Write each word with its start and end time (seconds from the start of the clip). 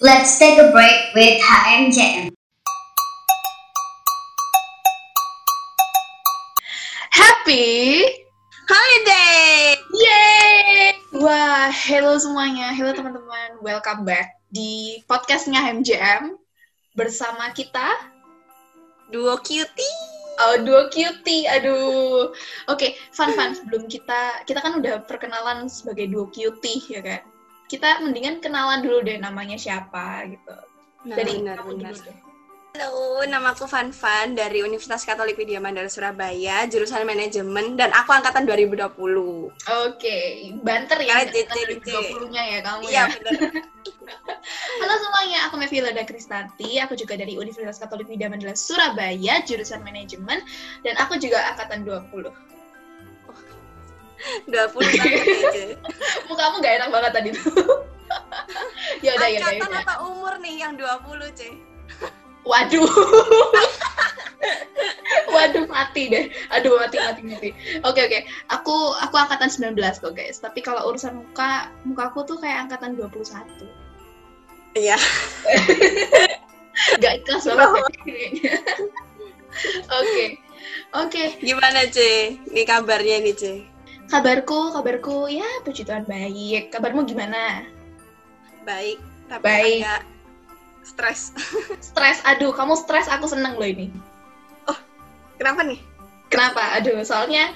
Let's 0.00 0.38
take 0.38 0.56
a 0.56 0.72
break 0.72 1.12
with 1.12 1.36
HMJM. 1.42 2.32
Happy 7.12 8.00
Holiday! 8.70 9.76
Yeay! 9.92 10.96
Wah, 11.20 11.68
hello 11.68 12.16
semuanya. 12.16 12.72
Hello 12.72 12.96
teman-teman. 12.96 13.60
Welcome 13.60 14.08
back 14.08 14.40
di 14.48 15.02
podcastnya 15.04 15.60
MJM 15.76 16.40
bersama 16.96 17.52
kita 17.52 17.92
Duo 19.12 19.36
cutie. 19.44 19.98
oh, 20.40 20.56
duo 20.64 20.88
cutie. 20.88 21.44
Aduh. 21.52 22.32
Oke, 22.72 22.96
fun 23.12 23.36
fun 23.36 23.52
sebelum 23.52 23.92
kita 23.92 24.40
kita 24.48 24.64
kan 24.64 24.80
udah 24.80 25.04
perkenalan 25.04 25.68
sebagai 25.68 26.08
duo 26.08 26.32
cutie 26.32 26.80
ya 26.88 27.04
kan. 27.04 27.31
Kita 27.72 28.04
mendingan 28.04 28.44
kenalan 28.44 28.84
dulu 28.84 29.00
deh 29.00 29.16
namanya 29.16 29.56
siapa 29.56 30.28
gitu. 30.28 30.52
Nah, 31.08 31.16
Dari 31.16 31.40
benar, 31.40 31.56
kamu 31.56 31.70
benar. 31.80 31.96
dulu 31.96 32.04
deh. 32.04 32.16
Halo, 32.72 33.24
nama 33.24 33.52
aku 33.56 33.64
Fan 33.64 33.96
Fan 33.96 34.36
dari 34.36 34.60
Universitas 34.60 35.08
Katolik 35.08 35.40
Widya 35.40 35.56
Mandala 35.56 35.88
Surabaya, 35.88 36.68
jurusan 36.68 37.04
manajemen 37.08 37.80
dan 37.80 37.88
aku 37.96 38.12
angkatan 38.12 38.44
2020. 38.44 38.92
Oke, 39.88 40.16
banter 40.60 41.00
ya 41.00 41.24
Karena 41.24 41.32
JC, 41.32 41.48
2020-nya 41.84 42.42
ya 42.44 42.58
kamu 42.60 42.80
Iya, 42.92 42.92
ya. 42.92 43.04
benar. 43.08 43.40
Halo 44.84 44.94
semuanya, 45.00 45.38
aku 45.48 45.56
Mevila 45.56 45.96
Da 45.96 46.04
Kristanti. 46.04 46.76
Aku 46.80 46.92
juga 46.92 47.16
dari 47.16 47.40
Universitas 47.40 47.80
Katolik 47.80 48.08
Widya 48.08 48.28
Mandala 48.28 48.52
Surabaya, 48.52 49.40
jurusan 49.48 49.80
manajemen, 49.80 50.44
dan 50.84 50.94
aku 51.00 51.16
juga 51.16 51.40
angkatan 51.56 51.88
20. 51.88 52.28
20 54.48 54.54
tahun 54.54 55.14
aja. 55.24 55.64
Mukamu 56.30 56.56
gak 56.62 56.74
enak 56.78 56.88
banget 56.90 57.12
tadi 57.12 57.28
tuh. 57.34 57.50
ya 59.06 59.10
udah, 59.16 59.28
ya 59.28 59.38
udah, 59.40 59.50
ya 59.52 59.58
Angkatan 59.58 59.70
udah. 59.72 59.82
apa 59.82 59.94
umur 60.06 60.34
nih 60.42 60.54
yang 60.62 60.72
20, 60.78 61.38
C? 61.38 61.40
Waduh. 62.42 62.86
Waduh, 65.32 65.64
mati 65.70 66.10
deh. 66.10 66.26
Aduh, 66.50 66.76
mati, 66.76 66.98
mati, 66.98 67.22
mati. 67.24 67.48
Oke, 67.86 68.00
oke. 68.04 68.18
Aku 68.50 68.92
aku 68.98 69.14
angkatan 69.16 69.48
19 69.48 69.78
kok, 69.78 70.12
guys. 70.12 70.42
Tapi 70.42 70.60
kalau 70.60 70.90
urusan 70.90 71.22
muka, 71.22 71.70
mukaku 71.86 72.26
tuh 72.26 72.36
kayak 72.42 72.68
angkatan 72.68 72.98
21. 72.98 73.46
Iya. 74.76 74.96
Gak 76.98 77.12
ikhlas 77.22 77.44
banget 77.46 77.82
ya 77.84 78.00
kayaknya. 78.02 78.54
Oke. 80.00 80.24
Oke, 80.92 81.22
Gimana, 81.40 81.88
C? 81.88 81.98
Ini 82.48 82.62
kabarnya 82.64 83.20
nih, 83.24 83.34
C? 83.36 83.42
Kabarku, 84.08 84.74
kabarku 84.74 85.30
ya 85.30 85.46
puji 85.66 85.86
Tuhan 85.86 86.06
baik. 86.08 86.72
Kabarmu 86.74 87.06
gimana? 87.06 87.66
Baik, 88.62 89.02
tapi 89.26 89.42
Baik. 89.42 89.80
agak 89.82 90.02
stres. 90.82 91.20
Stres, 91.92 92.18
aduh, 92.26 92.50
kamu 92.54 92.74
stres, 92.78 93.06
aku 93.06 93.26
seneng 93.30 93.58
loh 93.58 93.66
ini. 93.66 93.90
Kenapa 95.38 95.66
nih? 95.66 95.80
Kenapa? 96.30 96.78
Aduh, 96.78 97.02
soalnya 97.02 97.50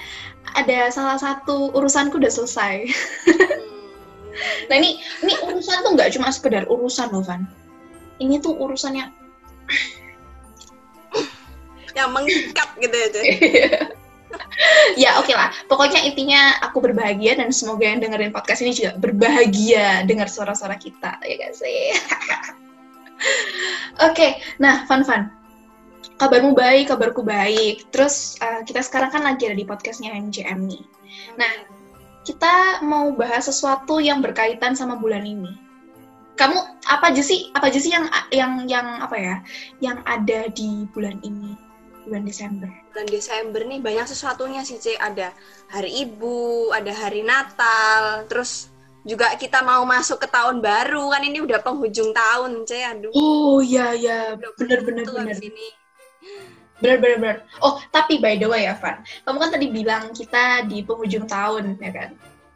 ada 0.55 0.91
salah 0.91 1.15
satu 1.15 1.71
urusanku 1.71 2.19
udah 2.19 2.31
selesai. 2.31 2.87
Hmm. 3.27 4.67
Nah 4.69 4.75
ini, 4.77 5.01
ini 5.23 5.33
urusan 5.41 5.81
tuh 5.81 5.91
nggak 5.97 6.13
cuma 6.13 6.29
sekedar 6.29 6.67
urusan 6.69 7.09
loh, 7.09 7.23
Van. 7.25 7.47
Ini 8.21 8.37
tuh 8.43 8.53
urusannya 8.53 9.09
yang 11.97 12.13
mengikat 12.13 12.69
gitu 12.77 12.93
ya, 12.93 13.07
C? 13.09 13.17
ya 15.03 15.19
oke 15.19 15.33
lah. 15.33 15.51
Pokoknya 15.67 16.03
intinya 16.05 16.55
aku 16.63 16.79
berbahagia 16.79 17.35
dan 17.37 17.49
semoga 17.51 17.87
yang 17.87 17.99
dengerin 17.99 18.31
podcast 18.31 18.63
ini 18.63 18.71
juga 18.71 18.95
berbahagia 18.97 20.07
dengar 20.07 20.31
suara-suara 20.31 20.77
kita, 20.79 21.19
ya 21.23 21.35
gak 21.39 21.53
sih? 21.57 21.93
oke, 24.07 24.27
nah 24.61 24.87
Van 24.87 25.03
Van. 25.03 25.23
Kabarmu 26.17 26.57
baik, 26.57 26.89
kabarku 26.89 27.21
baik. 27.21 27.93
Terus 27.93 28.41
eh, 28.41 28.65
kita 28.65 28.81
sekarang 28.81 29.13
kan 29.13 29.21
lagi 29.21 29.45
ada 29.45 29.57
di 29.57 29.65
podcastnya 29.67 30.17
MJM 30.17 30.65
nih. 30.65 30.83
Nah, 31.37 31.51
kita 32.25 32.83
mau 32.83 33.13
bahas 33.13 33.45
sesuatu 33.45 34.01
yang 34.01 34.19
berkaitan 34.19 34.73
sama 34.73 34.97
bulan 34.97 35.23
ini. 35.23 35.53
Kamu 36.37 36.57
apa 36.85 37.09
aja 37.13 37.21
sih? 37.21 37.49
Apa 37.53 37.69
aja 37.69 37.81
sih 37.81 37.89
yang 37.89 38.05
yang 38.29 38.65
yang 38.69 38.87
apa 39.01 39.17
ya? 39.17 39.35
Yang 39.81 39.97
ada 40.05 40.39
di 40.53 40.85
bulan 40.93 41.17
ini, 41.25 41.57
bulan 42.07 42.23
Desember? 42.23 42.71
bulan 42.95 43.07
Desember 43.11 43.61
nih 43.67 43.79
banyak 43.83 44.07
sesuatunya 44.07 44.63
sih 44.63 44.79
C 44.79 44.95
ada 44.97 45.35
hari 45.69 46.07
ibu 46.07 46.71
ada 46.71 46.89
hari 46.95 47.21
Natal 47.21 48.25
terus 48.31 48.71
juga 49.07 49.31
kita 49.39 49.63
mau 49.63 49.87
masuk 49.87 50.19
ke 50.19 50.27
tahun 50.27 50.59
baru 50.59 51.07
kan 51.13 51.23
ini 51.23 51.39
udah 51.39 51.63
penghujung 51.63 52.11
tahun 52.11 52.63
C 52.67 52.83
aduh 52.83 53.11
Oh 53.15 53.63
iya 53.63 53.95
iya, 53.95 54.35
bener 54.59 54.83
bener 54.83 55.05
bener 55.07 55.37
ini 55.39 55.67
bener 56.77 56.97
bener 57.01 57.17
bener. 57.17 57.37
Oh 57.65 57.81
tapi 57.89 58.21
by 58.21 58.37
the 58.37 58.45
way 58.45 58.69
ya 58.69 58.77
Van, 58.77 59.01
kamu 59.25 59.37
kan 59.41 59.49
tadi 59.49 59.67
bilang 59.73 60.03
kita 60.13 60.67
di 60.69 60.85
penghujung 60.85 61.25
tahun 61.25 61.73
ya 61.81 61.89
kan? 61.89 62.09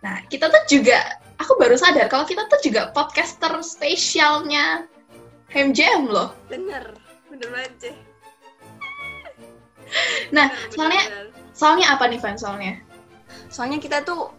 Nah 0.06 0.18
kita 0.30 0.50
tuh 0.50 0.62
juga, 0.70 0.98
aku 1.42 1.58
baru 1.58 1.74
sadar 1.78 2.06
kalau 2.06 2.26
kita 2.26 2.46
tuh 2.46 2.62
juga 2.62 2.94
podcaster 2.94 3.54
spesialnya 3.66 4.86
MJM 5.54 6.10
loh. 6.10 6.38
bener 6.50 6.94
bener 7.30 7.48
banget 7.50 7.98
Nah, 10.32 10.48
Bener, 10.50 10.72
soalnya 10.72 11.04
bener. 11.04 11.26
soalnya 11.52 11.86
apa 11.92 12.04
nih 12.08 12.20
Van 12.20 12.36
soalnya? 12.36 12.74
soalnya 13.48 13.80
kita 13.80 14.00
tuh 14.02 14.32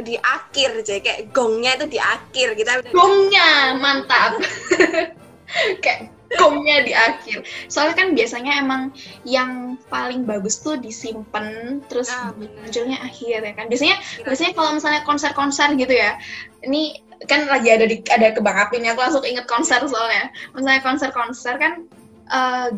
di 0.00 0.16
akhir 0.16 0.80
C 0.80 1.04
kayak 1.04 1.28
gongnya 1.30 1.76
itu 1.76 1.86
di 1.86 2.00
akhir. 2.00 2.56
Kita 2.56 2.80
gongnya 2.88 3.76
mantap. 3.76 4.40
Kayak 5.84 6.08
gongnya 6.40 6.80
di 6.86 6.92
akhir. 6.96 7.42
Soalnya 7.68 7.94
kan 8.00 8.08
biasanya 8.16 8.52
emang 8.62 8.94
yang 9.26 9.76
paling 9.92 10.24
bagus 10.24 10.62
tuh 10.62 10.78
disimpan 10.78 11.80
terus 11.90 12.08
Ah, 12.08 12.32
bener. 12.32 12.54
munculnya 12.64 12.96
akhir 13.02 13.44
ya 13.44 13.52
kan? 13.52 13.66
Biasanya 13.68 13.96
biasanya 14.24 14.52
kalau 14.56 14.70
misalnya 14.72 15.02
konser-konser 15.04 15.68
gitu 15.76 15.90
ya 15.92 16.16
ini 16.64 17.02
kan 17.28 17.44
lagi 17.44 17.68
ada 17.68 17.84
di 17.84 18.00
ada 18.08 18.32
kebang 18.32 18.56
api 18.56 18.80
nih 18.80 18.96
aku 18.96 19.04
langsung 19.04 19.26
inget 19.26 19.44
konser 19.44 19.84
soalnya. 19.84 20.32
Misalnya 20.56 20.80
konser-konser 20.80 21.54
kan 21.60 21.84
eh 22.30 22.68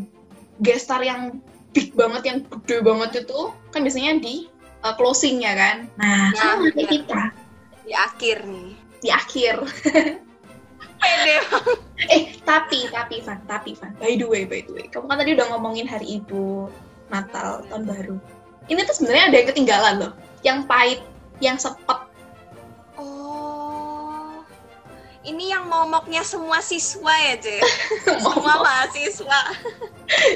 gestar 0.58 0.98
yang 1.04 1.38
big 1.72 1.96
banget 1.96 2.22
yang 2.28 2.38
gede 2.46 2.76
banget 2.84 3.10
itu 3.24 3.40
kan 3.72 3.80
biasanya 3.84 4.20
di 4.20 4.48
eh, 4.84 4.94
closing 4.96 5.42
ya 5.44 5.52
kan 5.56 5.76
nah 5.96 6.30
Nah, 6.32 6.60
sama 6.60 6.68
kayak 6.72 6.90
kita 6.92 7.22
di 7.82 7.92
akhir 7.92 8.36
nih 8.46 8.70
di 9.02 9.08
akhir 9.10 9.54
pede 11.02 11.36
Eh, 12.10 12.34
tapi, 12.42 12.90
tapi, 12.90 13.22
Van, 13.22 13.38
tapi, 13.46 13.78
Van. 13.78 13.94
By 14.02 14.18
the 14.18 14.26
way, 14.26 14.42
by 14.42 14.66
the 14.66 14.74
way. 14.74 14.86
Kamu 14.90 15.06
kan 15.06 15.22
tadi 15.22 15.38
udah 15.38 15.54
ngomongin 15.54 15.86
hari 15.86 16.18
ibu, 16.18 16.66
Natal, 17.14 17.62
Tahun 17.70 17.84
Baru. 17.86 18.18
Ini 18.66 18.82
tuh 18.82 18.94
sebenarnya 18.98 19.30
ada 19.30 19.36
yang 19.38 19.48
ketinggalan 19.54 19.94
loh. 20.02 20.12
Yang 20.42 20.58
pahit, 20.66 21.00
yang 21.38 21.56
sepet. 21.62 21.98
Ini 25.22 25.54
yang 25.54 25.70
momoknya 25.70 26.26
semua 26.26 26.58
siswa 26.58 27.14
ya, 27.14 27.34
Ce? 27.38 27.56
semua 28.26 28.54
mahasiswa. 28.58 29.40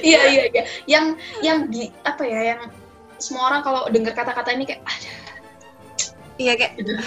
iya, 0.03 0.21
iya, 0.31 0.43
iya. 0.55 0.65
Yang, 0.87 1.05
yang, 1.43 1.59
di, 1.71 1.91
apa 2.07 2.23
ya, 2.23 2.55
yang 2.55 2.61
semua 3.19 3.51
orang 3.51 3.63
kalau 3.67 3.83
dengar 3.91 4.15
kata-kata 4.15 4.55
ini 4.55 4.65
kayak, 4.69 4.83
ada 4.87 5.11
Iya, 6.37 6.53
kayak 6.55 6.73
gitu. 6.79 6.93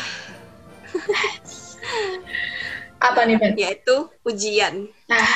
apa 3.08 3.20
nih, 3.30 3.38
Van? 3.40 3.54
yaitu 3.56 3.96
ujian. 4.26 4.90
Nah, 5.08 5.30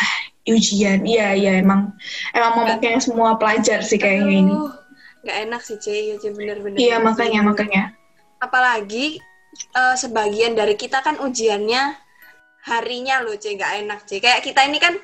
ujian. 0.50 1.06
Iya, 1.06 1.38
iya, 1.38 1.52
emang, 1.62 1.94
emang 2.34 2.52
momoknya 2.58 3.00
semua 3.00 3.38
pelajar 3.38 3.86
sih 3.86 4.02
kayaknya 4.02 4.34
ini. 4.44 4.54
Nggak 5.24 5.38
enak 5.48 5.62
sih. 5.62 5.78
Iya, 5.80 6.20
Ce, 6.20 6.28
bener-bener. 6.34 6.78
Iya, 6.81 7.00
makanya, 7.00 7.40
makanya. 7.46 7.84
Apalagi 8.42 9.22
eh, 9.78 9.96
sebagian 9.96 10.58
dari 10.58 10.74
kita 10.75 11.00
kan 11.06 11.22
ujiannya 11.22 12.03
harinya 12.63 13.21
loh, 13.21 13.36
Ce. 13.36 13.51
Nggak 13.51 13.74
enak, 13.83 14.00
Ce. 14.04 14.18
Kayak 14.18 14.42
kita 14.42 14.63
ini 14.63 14.77
kan 14.77 14.95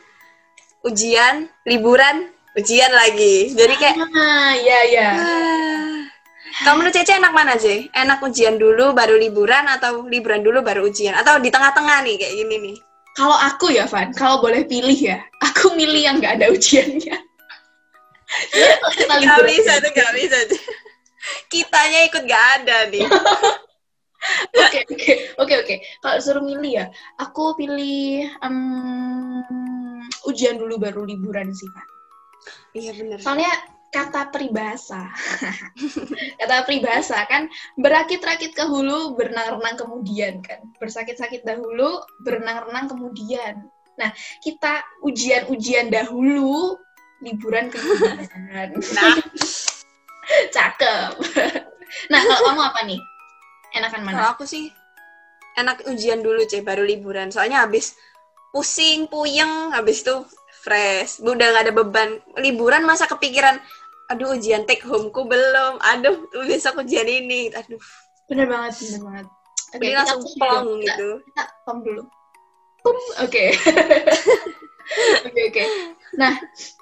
ujian, 0.81 1.35
liburan, 1.63 2.27
ujian 2.56 2.91
lagi. 2.91 3.51
Jadi 3.51 3.73
kayak, 3.75 3.95
Ah, 4.11 4.51
iya, 4.56 4.79
iya. 4.85 5.09
ah. 5.15 5.95
kamu 6.59 6.75
menurut 6.77 6.95
Cece 6.95 7.15
enak 7.15 7.31
mana, 7.31 7.56
Ce? 7.56 7.88
Enak 7.89 8.19
ujian 8.19 8.56
dulu, 8.56 8.91
baru 8.91 9.15
liburan, 9.15 9.67
atau 9.67 10.03
liburan 10.03 10.41
dulu, 10.41 10.59
baru 10.59 10.88
ujian? 10.88 11.15
Atau 11.15 11.39
di 11.39 11.47
tengah-tengah 11.47 12.03
nih, 12.03 12.15
kayak 12.17 12.33
gini 12.35 12.56
nih? 12.59 12.77
Kalau 13.13 13.35
aku 13.35 13.71
ya, 13.71 13.83
Van, 13.85 14.11
kalau 14.11 14.39
boleh 14.39 14.63
pilih 14.63 14.95
ya, 14.95 15.19
aku 15.39 15.75
milih 15.75 16.00
yang 16.03 16.15
nggak 16.19 16.39
ada 16.39 16.47
ujiannya. 16.50 17.15
Kita 18.29 19.09
Gak 19.09 19.19
liburan. 19.19 19.50
bisa 19.50 19.71
tuh, 19.81 19.91
gak 19.91 20.11
bisa. 20.13 20.38
Kitanya 21.50 22.00
ikut 22.07 22.23
gak 22.23 22.45
ada 22.61 22.77
nih. 22.88 23.03
Oke, 24.51 24.83
oke, 24.92 25.13
oke, 25.39 25.54
oke. 25.63 25.75
Kalau 26.04 26.18
suruh 26.19 26.44
milih 26.44 26.71
ya, 26.83 26.86
aku 27.16 27.56
pilih 27.56 28.27
em, 28.44 28.57
ujian 30.27 30.60
dulu 30.60 30.75
baru 30.75 31.07
liburan 31.07 31.56
sih, 31.56 31.68
Van. 31.71 31.88
Iya 32.75 32.92
bener. 32.95 33.18
Soalnya 33.24 33.51
kata 33.89 34.30
peribahasa, 34.30 35.10
kata 36.39 36.56
peribahasa 36.68 37.25
kan 37.25 37.50
berakit-rakit 37.80 38.54
ke 38.54 38.63
hulu, 38.68 39.18
berenang-renang 39.18 39.75
kemudian 39.80 40.44
kan. 40.45 40.62
Bersakit-sakit 40.77 41.42
dahulu, 41.48 42.04
berenang-renang 42.21 42.92
kemudian. 42.92 43.66
Nah, 43.98 44.13
kita 44.44 44.86
ujian-ujian 45.04 45.92
dahulu, 45.92 46.77
liburan 47.24 47.68
kemudian. 47.71 48.75
Nah, 48.77 49.16
Cakep. 50.56 51.12
nah, 52.13 52.21
kalau 52.21 52.42
kamu 52.54 52.62
apa 52.62 52.81
nih? 52.86 53.01
Enakan 53.75 54.01
kalau 54.01 54.25
mana? 54.25 54.33
aku 54.33 54.44
sih 54.50 54.74
enak 55.60 55.86
ujian 55.92 56.24
dulu, 56.24 56.42
Cek, 56.48 56.63
baru 56.63 56.81
liburan. 56.88 57.30
Soalnya 57.30 57.68
habis 57.68 57.94
pusing, 58.56 59.06
puyeng, 59.12 59.75
habis 59.75 60.01
itu 60.01 60.16
fresh. 60.63 61.19
Udah 61.21 61.36
nggak 61.36 61.63
ada 61.69 61.74
beban. 61.75 62.10
Liburan 62.39 62.88
masa 62.88 63.06
kepikiran, 63.06 63.60
aduh 64.10 64.33
ujian 64.33 64.63
take 64.63 64.81
home-ku 64.88 65.27
belum. 65.27 65.77
Aduh, 65.83 66.25
besok 66.48 66.81
ujian 66.81 67.06
ini. 67.06 67.51
Aduh, 67.54 67.80
Bener 68.30 68.45
banget, 68.45 68.77
bener 68.77 69.01
banget. 69.04 69.25
Jadi 69.69 69.86
kita 69.86 70.01
langsung 70.01 70.24
plong 70.38 70.68
gitu. 70.86 71.10
Kita 71.30 71.44
pom 71.66 71.77
dulu. 71.81 72.04
Pum, 72.80 72.98
oke. 73.25 73.45
Oke, 75.21 75.54
oke. 75.54 75.63
Nah, 76.18 76.33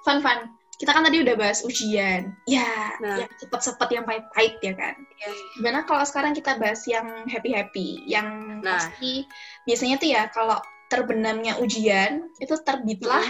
fun 0.07 0.24
fun. 0.24 0.48
Kita 0.77 0.94
kan 0.94 1.01
tadi 1.01 1.25
udah 1.25 1.35
bahas 1.35 1.65
ujian. 1.65 2.38
Ya, 2.45 2.94
Nah. 3.01 3.25
yang 3.25 3.31
cepet-cepet 3.41 3.89
yang 3.97 4.06
pahit-pahit 4.06 4.56
ya 4.62 4.74
kan. 4.77 4.94
Iya. 5.18 5.29
Gimana 5.57 5.79
kalau 5.89 6.06
sekarang 6.06 6.38
kita 6.38 6.62
bahas 6.62 6.85
yang 6.85 7.25
happy-happy, 7.25 8.06
yang 8.06 8.62
Nah. 8.62 8.77
pasti 8.77 9.25
biasanya 9.65 9.97
tuh 9.97 10.09
ya 10.13 10.29
kalau 10.29 10.62
terbenamnya 10.88 11.57
ujian 11.57 12.29
itu 12.38 12.53
terbitlah 12.62 13.25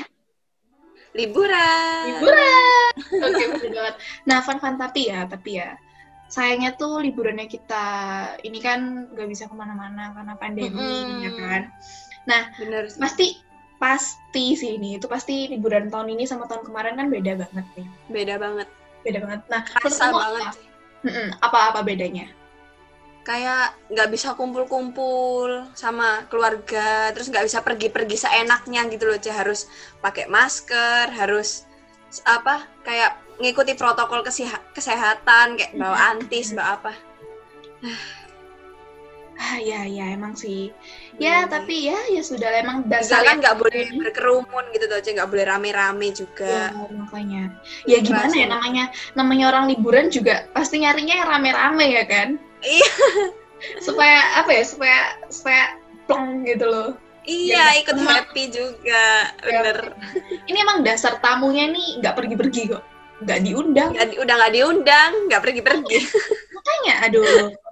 Liburan. 1.16 2.04
liburan. 2.14 2.92
Oke, 3.26 3.44
bener 3.58 3.72
banget. 3.74 3.96
Nah, 4.28 4.38
fun 4.44 4.60
fun 4.60 4.76
tapi 4.78 5.10
ya, 5.10 5.26
tapi 5.26 5.58
ya 5.58 5.74
sayangnya 6.28 6.76
tuh 6.76 7.00
liburannya 7.00 7.48
kita 7.48 7.86
ini 8.44 8.60
kan 8.60 9.08
nggak 9.16 9.32
bisa 9.32 9.48
ke 9.48 9.56
mana-mana 9.56 10.12
karena 10.12 10.36
pandemi 10.36 10.76
Mm-mm. 10.76 11.24
ya 11.24 11.32
kan. 11.40 11.62
Bener 12.60 12.84
sih. 12.92 13.00
Pasti 13.00 13.28
pasti 13.78 14.58
sih 14.58 14.78
ini 14.82 14.98
itu 14.98 15.06
pasti 15.06 15.50
liburan 15.50 15.90
tahun 15.94 16.14
ini 16.18 16.26
sama 16.26 16.50
tahun 16.50 16.66
kemarin 16.66 16.98
kan 16.98 17.08
beda 17.14 17.34
banget 17.38 17.66
nih. 17.78 17.88
Beda 18.10 18.36
banget. 18.42 18.68
Beda 19.06 19.20
banget. 19.24 19.42
Nah, 19.48 19.62
Kerasa 19.64 20.10
banget. 20.10 20.56
apa-apa 21.40 21.86
bedanya? 21.86 22.28
kayak 23.28 23.76
nggak 23.92 24.08
bisa 24.16 24.40
kumpul-kumpul 24.40 25.68
sama 25.76 26.24
keluarga 26.32 27.12
terus 27.12 27.28
nggak 27.28 27.44
bisa 27.44 27.60
pergi-pergi 27.60 28.24
seenaknya 28.24 28.88
gitu 28.88 29.04
loh 29.04 29.20
Cih. 29.20 29.36
harus 29.36 29.68
pakai 30.00 30.32
masker 30.32 31.12
harus 31.12 31.68
apa 32.24 32.64
kayak 32.88 33.20
ngikuti 33.44 33.76
protokol 33.76 34.24
keseha- 34.24 34.64
kesehatan 34.72 35.60
kayak 35.60 35.76
bawa 35.76 36.16
antis 36.16 36.56
bawa 36.56 36.80
apa 36.80 36.94
Ah 39.38 39.58
ya 39.58 39.86
ya 39.86 40.12
emang 40.12 40.34
sih. 40.34 40.74
Ya 41.16 41.46
Hmm. 41.46 41.50
tapi 41.50 41.86
ya 41.86 42.00
ya 42.10 42.22
sudah 42.22 42.50
emang 42.58 42.90
dasar 42.90 43.22
kan 43.22 43.38
nggak 43.38 43.54
boleh 43.56 43.86
berkerumun 43.94 44.66
gitu 44.72 44.90
Cih. 44.98 45.14
nggak 45.14 45.30
boleh 45.30 45.46
rame-rame 45.46 46.08
Ya, 46.08 46.14
juga 46.16 46.74
makanya. 46.90 47.44
Ya 47.86 47.98
gimana 48.00 48.28
ya 48.28 48.44
Kerasa. 48.44 48.54
namanya 48.58 48.84
namanya 49.14 49.46
orang 49.50 49.66
liburan 49.68 50.10
juga 50.10 50.50
pasti 50.52 50.82
nyarinya 50.82 51.16
yang 51.16 51.30
rame-rame 51.30 51.86
ya 51.88 52.04
kan? 52.04 52.30
Iya. 52.60 52.90
supaya 53.86 54.42
apa 54.42 54.50
ya? 54.52 54.64
Supaya 54.64 55.00
supaya 55.30 55.64
plong 56.06 56.42
gitu 56.44 56.66
loh. 56.66 56.90
iya 57.24 57.76
Ya, 57.76 57.84
ikut 57.84 57.94
sama- 57.94 58.24
happy 58.24 58.44
juga 58.50 59.04
Ya, 59.28 59.44
bener 59.44 59.78
Ini 60.48 60.58
emang 60.58 60.82
dasar 60.82 61.20
tamunya 61.20 61.68
nih 61.68 62.00
nggak 62.02 62.16
pergi-pergi 62.16 62.62
kok. 62.72 62.84
Nggak 63.20 63.40
diundang. 63.44 63.90
Di- 63.94 64.18
udah 64.18 64.34
nggak 64.36 64.54
diundang 64.56 65.12
nggak 65.28 65.42
pergi-pergi 65.44 65.98
Makanya 66.52 66.94
aduh. 67.06 67.52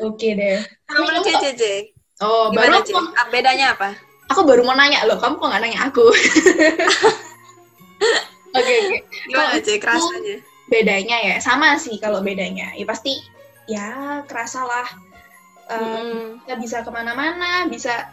Oke 0.00 0.28
deh. 0.34 0.58
Kamu- 0.86 1.22
Cih, 1.22 1.54
Cih, 1.56 1.80
Oh, 2.22 2.50
gimana 2.50 2.78
baru 2.78 2.86
aku, 2.86 3.00
Ah, 3.18 3.26
bedanya 3.28 3.66
apa 3.74 3.88
aku 4.28 4.46
baru 4.46 4.62
mau 4.62 4.72
nanya 4.72 5.02
loh. 5.04 5.18
Kamu 5.18 5.36
kok 5.36 5.48
nggak 5.50 5.62
nanya 5.62 5.80
aku? 5.90 6.06
Oke, 8.52 8.74
oke. 8.84 8.98
gimana 9.26 9.48
Kalau 9.48 9.64
Cih, 9.64 9.76
aku- 9.76 9.82
kerasanya 9.82 10.36
bedanya 10.68 11.16
ya 11.20 11.36
sama 11.38 11.76
sih 11.76 11.96
kalau 11.96 12.20
bedanya 12.20 12.72
ya 12.72 12.84
pasti 12.84 13.16
ya 13.66 13.88
kerasa 14.24 14.62
lah 14.62 14.88
Eh, 15.62 15.78
Mm-mm. 15.78 16.42
kita 16.42 16.54
bisa 16.58 16.76
ke 16.82 16.90
mana-mana 16.90 17.64
bisa 17.64 18.12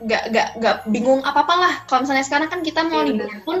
nggak 0.00 0.22
nggak 0.26 0.48
nggak 0.58 0.76
bingung 0.88 1.20
apa 1.22 1.44
apalah 1.44 1.74
kalau 1.84 2.02
misalnya 2.02 2.24
sekarang 2.24 2.48
kan 2.48 2.60
kita 2.60 2.82
mau 2.82 2.98
Iya, 3.00 3.14
liburan 3.14 3.40
pun 3.42 3.58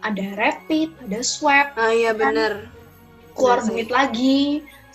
ada 0.00 0.26
rapid 0.34 0.88
ada 1.00 1.20
swab 1.22 1.76
Ah 1.76 1.92
iya 1.92 2.10
bener. 2.12 2.66
keluar 3.32 3.60
Bener 3.60 3.62
sih. 3.62 3.70
duit 3.72 3.88
lagi 3.88 4.40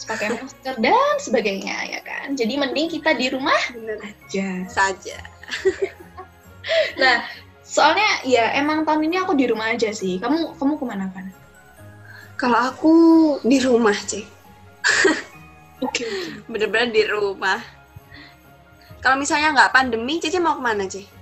pakai 0.06 0.28
masker 0.38 0.76
dan 0.82 1.16
sebagainya 1.22 1.76
ya 1.92 2.00
kan? 2.06 2.34
Jadi 2.34 2.54
mending 2.58 2.88
kita 2.90 3.14
di 3.16 3.30
rumah 3.32 3.58
Bener 3.74 3.98
aja. 4.02 4.50
saja. 4.70 5.18
nah 7.02 7.26
soalnya 7.66 8.26
ya 8.28 8.54
emang 8.58 8.86
tahun 8.86 9.10
ini 9.10 9.16
aku 9.22 9.34
di 9.38 9.46
rumah 9.50 9.74
aja 9.74 9.90
sih. 9.94 10.18
Kamu 10.22 10.58
kamu 10.58 10.74
ke 10.78 10.86
mana 10.86 11.08
kan 11.14 11.30
Kalau 12.38 12.58
aku 12.74 12.94
di 13.46 13.62
rumah, 13.62 13.94
Cik. 13.94 14.26
oke 15.86 16.06
Bener-bener 16.50 16.90
di 16.90 17.04
rumah. 17.06 17.62
Kalau 19.02 19.18
misalnya 19.18 19.54
nggak 19.54 19.74
pandemi, 19.74 20.18
Cici 20.18 20.42
mau 20.42 20.58
ke 20.58 20.64
mana, 20.66 20.90
Cik? 20.90 21.22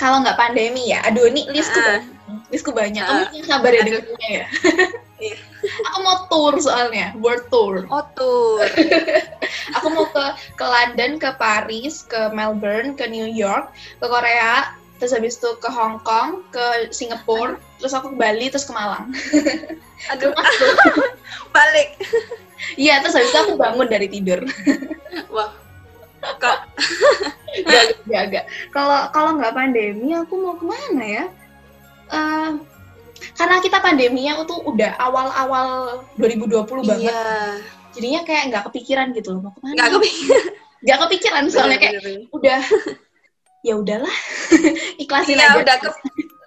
kalau 0.00 0.24
nggak 0.24 0.40
pandemi 0.40 0.88
ya 0.88 1.04
aduh 1.04 1.28
ini 1.28 1.44
listku 1.52 1.76
banyak. 1.76 2.02
Listku 2.48 2.70
banyak. 2.72 3.04
Kamu 3.04 3.36
yang 3.36 3.44
sabar 3.44 3.68
ya 3.68 3.82
dengarnya 3.84 4.28
ya 4.32 4.46
Iya. 5.20 5.36
aku 5.84 5.98
mau 6.00 6.16
tour 6.26 6.54
soalnya 6.56 7.12
world 7.20 7.44
tour 7.52 7.84
Oh, 7.92 8.00
tour. 8.16 8.64
aku 9.76 9.86
mau 9.92 10.08
ke 10.08 10.24
ke 10.56 10.64
London 10.64 11.20
ke 11.20 11.30
Paris 11.36 12.08
ke 12.08 12.32
Melbourne 12.32 12.96
ke 12.96 13.04
New 13.04 13.28
York 13.28 13.68
ke 14.00 14.06
Korea 14.08 14.72
terus 14.96 15.12
habis 15.12 15.36
itu 15.36 15.48
ke 15.60 15.68
Hong 15.68 16.00
Kong 16.00 16.44
ke 16.48 16.88
Singapura 16.88 17.60
terus 17.76 17.92
aku 17.92 18.12
ke 18.12 18.16
Bali 18.16 18.48
terus 18.48 18.64
ke 18.64 18.72
Malang 18.72 19.12
Aduh, 20.08 20.32
balik. 21.54 22.00
iya 22.80 23.00
terus 23.00 23.16
habis 23.16 23.28
itu 23.28 23.38
aku 23.38 23.54
bangun 23.60 23.88
dari 23.88 24.08
tidur 24.08 24.40
Wah. 25.28 25.52
Kok 26.20 26.58
Gak, 27.66 27.84
gak, 28.06 28.24
gak. 28.30 28.44
Kalau 28.70 29.10
kalau 29.10 29.34
nggak 29.34 29.52
pandemi, 29.52 30.14
aku 30.14 30.38
mau 30.38 30.54
ke 30.54 30.64
mana 30.64 31.02
ya? 31.02 31.24
Eh, 32.08 32.50
karena 33.40 33.56
kita 33.58 33.80
pandeminya 33.80 34.44
tuh 34.44 34.60
udah 34.62 35.00
awal-awal 35.00 35.68
2020 36.20 36.60
banget. 36.84 37.08
Iya. 37.08 37.24
Jadinya 37.90 38.20
kayak 38.22 38.42
nggak 38.52 38.64
kepikiran 38.68 39.16
gitu 39.16 39.32
loh 39.32 39.48
mau 39.48 39.52
ke 39.56 39.60
mana. 39.64 39.74
Nggak 39.80 39.90
kepikiran. 39.96 40.44
Nggak 40.80 40.98
kepikiran 41.00 41.42
soalnya 41.48 41.78
kayak 41.80 41.94
udah 42.30 42.60
ya 43.60 43.74
udahlah 43.76 44.16
ikhlasin 45.02 45.36
Iya, 45.36 45.48
aja. 45.52 45.60
udah 45.60 45.76
ke 45.80 45.88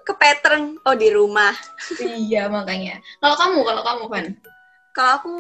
ke 0.03 0.13
pattern. 0.15 0.77
Oh, 0.83 0.93
di 0.93 1.09
rumah. 1.09 1.55
Iya 1.97 2.45
makanya. 2.47 2.99
Kalau 3.17 3.35
kamu, 3.35 3.59
kalau 3.63 3.81
kamu 3.81 4.03
Van, 4.07 4.25
Kalau 4.93 5.11
aku 5.17 5.33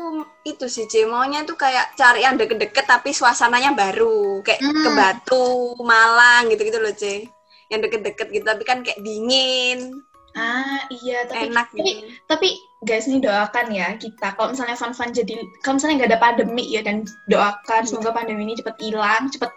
itu 0.43 0.65
sih, 0.65 0.89
Ci, 0.89 1.05
maunya 1.05 1.45
tuh 1.45 1.53
kayak 1.53 1.93
cari 1.93 2.25
yang 2.25 2.41
deket-deket 2.41 2.89
tapi 2.89 3.13
suasananya 3.13 3.77
baru. 3.77 4.41
Kayak 4.41 4.65
Hmm. 4.65 4.81
ke 4.81 4.89
Batu, 4.95 5.47
Malang 5.77 6.49
gitu-gitu 6.49 6.81
loh, 6.81 6.89
Ci. 6.89 7.29
Yang 7.69 7.85
deket-deket 7.85 8.27
gitu, 8.31 8.41
tapi 8.41 8.63
kan 8.63 8.81
kayak 8.81 8.97
dingin, 9.05 9.93
ah 10.33 10.81
iya 10.89 11.29
tapi 11.29 11.53
enak 11.53 11.67
tapi 11.69 11.81
gitu. 11.85 12.09
tapi 12.25 12.47
guys 12.83 13.05
ini 13.05 13.21
doakan 13.21 13.67
ya 13.69 13.93
kita. 13.95 14.33
Kalau 14.33 14.49
misalnya 14.51 14.75
Van 14.75 15.11
jadi 15.13 15.33
kalau 15.61 15.77
misalnya 15.77 15.95
nggak 16.03 16.11
ada 16.13 16.21
pandemi 16.21 16.63
ya 16.67 16.81
dan 16.81 17.05
doakan 17.29 17.81
semoga 17.85 18.11
pandemi 18.11 18.49
ini 18.49 18.57
cepet 18.57 18.75
hilang 18.81 19.29
cepet 19.29 19.51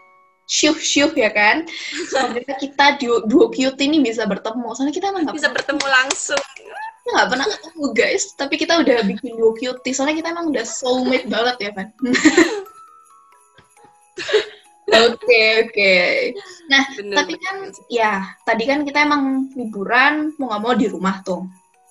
syuh 0.46 0.76
syuh 0.76 1.10
ya 1.16 1.32
kan. 1.32 1.64
Semoga 2.12 2.54
kita 2.60 3.00
duo, 3.02 3.24
duo 3.26 3.50
cute 3.50 3.80
ini 3.82 4.04
bisa 4.04 4.28
bertemu. 4.28 4.68
Soalnya 4.76 4.94
kita 4.94 5.06
emang 5.10 5.26
nggak 5.26 5.36
Bisa 5.36 5.48
pernah, 5.50 5.64
bertemu 5.64 5.86
langsung. 5.90 6.42
kita 7.02 7.08
nggak 7.14 7.30
pernah 7.34 7.46
ketemu 7.50 7.84
guys. 7.96 8.24
Tapi 8.38 8.54
kita 8.60 8.72
udah 8.82 8.96
bikin 9.08 9.32
duo 9.36 9.52
cute 9.58 9.90
soalnya 9.96 10.16
kita 10.22 10.28
emang 10.30 10.46
udah 10.54 10.64
soulmate 10.64 11.26
banget 11.26 11.56
ya 11.60 11.70
Van 11.74 11.90
oke 14.86 15.42
oke 15.66 15.94
Bener, 16.96 17.16
tapi 17.18 17.34
kan 17.40 17.56
bener. 17.70 17.90
ya 17.90 18.12
tadi 18.46 18.64
kan 18.66 18.86
kita 18.86 18.98
emang 19.02 19.50
liburan 19.58 20.30
mau 20.38 20.50
nggak 20.52 20.62
mau 20.62 20.74
di 20.74 20.86
rumah 20.86 21.22
tuh 21.26 21.42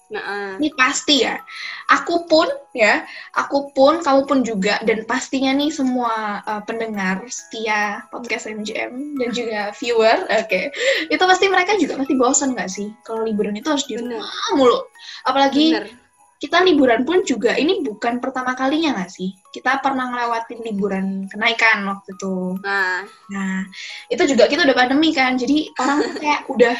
Nah, 0.05 0.21
ah. 0.21 0.53
Ini 0.61 0.69
pasti 0.77 1.25
ya. 1.25 1.41
Aku 1.89 2.29
pun 2.29 2.45
ya, 2.77 3.01
aku 3.33 3.73
pun, 3.73 4.05
kamu 4.05 4.29
pun 4.29 4.39
juga, 4.45 4.77
dan 4.85 5.01
pastinya 5.09 5.49
nih 5.57 5.73
semua 5.73 6.45
uh, 6.45 6.61
pendengar 6.61 7.25
setia 7.25 8.05
podcast 8.13 8.45
MGM 8.45 9.17
dan 9.17 9.29
juga 9.33 9.73
viewer, 9.81 10.29
oke, 10.29 10.61
itu 11.09 11.23
pasti 11.25 11.45
mereka 11.49 11.73
juga 11.81 11.97
pasti 11.97 12.13
bosan 12.13 12.53
nggak 12.53 12.69
sih 12.69 12.93
kalau 13.01 13.25
liburan 13.25 13.57
itu 13.57 13.65
harus 13.65 13.85
di 13.89 13.97
rumah 13.97 14.21
mulu. 14.53 14.77
Apalagi 15.25 15.73
bener. 15.73 16.04
Kita 16.35 16.59
liburan 16.67 17.07
pun 17.07 17.23
juga 17.23 17.55
ini 17.55 17.79
bukan 17.79 18.19
pertama 18.19 18.51
kalinya 18.53 18.99
nggak 18.99 19.11
sih? 19.11 19.31
Kita 19.55 19.79
pernah 19.79 20.11
ngelewatin 20.11 20.59
liburan 20.67 21.05
kenaikan 21.31 21.87
waktu 21.87 22.11
itu. 22.11 22.59
Nah, 22.59 23.07
Nah, 23.31 23.63
itu 24.11 24.23
juga 24.35 24.51
kita 24.51 24.67
udah 24.67 24.75
pandemi 24.75 25.15
kan, 25.15 25.39
jadi 25.39 25.71
orang 25.79 25.97
tuh 26.03 26.13
kayak 26.19 26.41
udah 26.53 26.75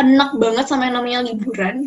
enak 0.00 0.30
banget 0.38 0.64
sama 0.70 0.86
yang 0.86 1.02
namanya 1.02 1.20
liburan. 1.26 1.86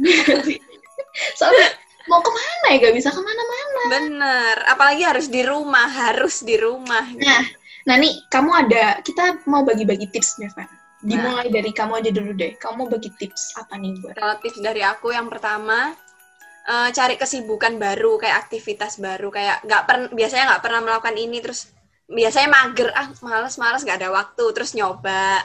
Soalnya 1.39 1.67
mau 2.07 2.19
ke 2.23 2.31
mana 2.31 2.65
ya, 2.71 2.77
gak 2.87 2.95
bisa 2.95 3.09
ke 3.11 3.19
mana-mana. 3.19 3.81
bener. 3.91 4.55
Apalagi 4.67 5.03
harus 5.03 5.27
di 5.27 5.41
rumah, 5.43 5.87
harus 5.87 6.43
di 6.43 6.55
rumah. 6.59 7.03
gitu. 7.15 7.23
Nah, 7.23 7.43
nah 7.83 7.95
nih, 7.95 8.15
kamu 8.31 8.51
ada, 8.67 8.99
kita 9.03 9.43
mau 9.47 9.63
bagi-bagi 9.63 10.07
tips 10.11 10.39
nih, 10.39 10.51
Van. 10.55 10.67
dimulai 11.03 11.47
dari 11.53 11.69
kamu 11.71 11.99
aja 12.03 12.11
dulu 12.11 12.31
deh. 12.33 12.55
Kamu 12.57 12.73
mau 12.83 12.87
bagi 12.89 13.11
tips 13.15 13.55
apa 13.55 13.75
nih 13.77 13.95
buat? 14.01 14.15
Kalau 14.17 14.35
tips 14.41 14.59
dari 14.59 14.81
aku 14.81 15.13
yang 15.13 15.29
pertama 15.29 15.93
eh, 16.67 16.89
cari 16.91 17.15
kesibukan 17.15 17.79
baru 17.79 18.19
kayak 18.19 18.47
aktivitas 18.47 18.99
baru 18.99 19.31
kayak 19.31 19.63
nggak 19.63 19.83
pernah 19.87 20.07
biasanya 20.11 20.43
nggak 20.53 20.63
pernah 20.63 20.81
melakukan 20.83 21.15
ini 21.15 21.39
terus 21.39 21.71
biasanya 22.07 22.47
mager 22.51 22.89
ah 22.95 23.11
males 23.19 23.55
males 23.59 23.83
nggak 23.83 23.99
ada 23.99 24.09
waktu 24.11 24.45
terus 24.55 24.71
nyoba 24.75 25.43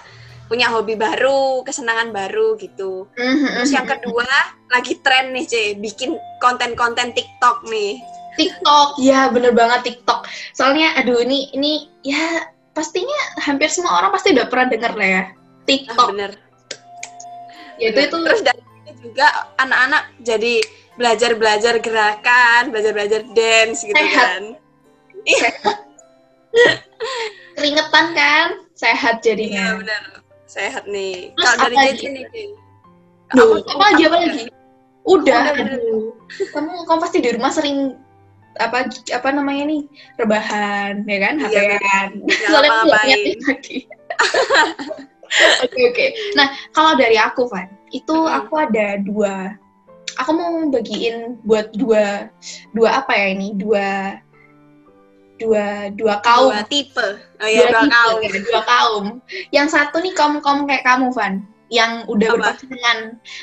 punya 0.53 0.69
hobi 0.69 1.01
baru 1.01 1.65
kesenangan 1.65 2.13
baru 2.13 2.61
gitu. 2.61 3.09
Terus 3.17 3.73
yang 3.73 3.89
kedua 3.89 4.29
lagi 4.69 5.01
tren 5.01 5.33
nih 5.33 5.49
C 5.49 5.55
bikin 5.81 6.13
konten-konten 6.45 7.17
TikTok 7.17 7.65
nih. 7.73 7.97
TikTok, 8.37 9.01
ya 9.01 9.33
bener 9.33 9.57
banget 9.57 9.81
TikTok. 9.93 10.29
Soalnya, 10.53 10.93
aduh 11.01 11.25
ini 11.25 11.49
ini 11.57 11.89
ya 12.05 12.53
pastinya 12.77 13.41
hampir 13.41 13.73
semua 13.73 14.05
orang 14.05 14.13
pasti 14.13 14.37
udah 14.37 14.45
pernah 14.49 14.69
denger 14.73 14.93
lah 14.93 15.09
ya 15.09 15.23
ah, 15.23 15.27
TikTok. 15.65 16.09
bener. 16.13 16.31
Ya 17.81 17.87
itu 17.93 18.01
itu. 18.13 18.17
Terus 18.21 18.43
dari 18.45 18.61
juga 19.01 19.29
anak-anak 19.57 20.21
jadi 20.21 20.61
belajar 20.97 21.33
belajar 21.37 21.75
gerakan 21.81 22.69
belajar 22.69 22.93
belajar 22.93 23.21
dance 23.33 23.81
gitu 23.85 23.97
Sehat. 23.97 24.21
kan. 24.21 24.43
Sehat. 25.25 25.79
Keringetan 27.57 28.07
kan, 28.17 28.47
sehat 28.77 29.15
iya 29.21 29.25
jadinya. 29.25 29.67
bener 29.81 30.05
sehat 30.45 30.85
nih. 30.85 31.33
Kalau 31.37 31.69
dari 31.73 31.97
Ci. 31.97 32.09
Duh, 33.33 33.65
apa 33.65 33.85
lagi 33.93 34.03
apa 34.05 34.17
lagi? 34.21 34.45
Udah, 35.09 35.09
Udah, 35.09 35.41
udah. 35.57 35.65
aduh. 35.65 36.13
Kamu 36.53 36.73
kamu 36.85 36.99
pasti 37.01 37.19
di 37.25 37.31
rumah 37.33 37.49
sering 37.53 37.97
apa 38.61 38.85
apa 38.93 39.29
namanya 39.33 39.65
nih? 39.73 39.83
Rebahan 40.21 41.09
ya 41.09 41.19
kan? 41.25 41.35
Iya, 41.41 41.61
HP-an 41.81 42.11
soalnya 42.53 42.69
aku 42.69 42.85
nggak 42.85 43.01
lagi. 43.01 43.33
Oke 45.65 45.81
oke. 45.89 46.07
Nah 46.37 46.53
kalau 46.77 46.93
dari 46.93 47.17
aku 47.17 47.49
Van 47.49 47.65
itu 47.89 48.13
aku 48.29 48.53
ada 48.53 49.01
dua 49.01 49.57
aku 50.19 50.31
mau 50.35 50.53
bagiin 50.69 51.41
buat 51.47 51.73
dua 51.77 52.29
dua 52.77 53.05
apa 53.05 53.13
ya 53.15 53.27
ini? 53.33 53.57
Dua 53.57 54.19
dua 55.43 55.91
dua 55.95 56.15
kaum. 56.23 56.53
Dua 56.55 56.63
tipe. 56.67 57.09
Oh 57.43 57.49
iya 57.49 57.69
dua 57.69 57.81
tipe, 57.85 57.93
kaum. 57.93 58.19
ya, 58.21 58.31
dua 58.41 58.63
kaum. 58.63 59.07
Yang 59.51 59.69
satu 59.75 59.97
nih 60.03 60.15
kaum 60.15 60.39
kaum 60.45 60.65
kayak 60.69 60.85
kamu 60.87 61.11
Van. 61.11 61.43
Yang 61.73 61.93
udah 62.13 62.29
Apa? 62.29 62.37
berpasangan. 62.37 62.99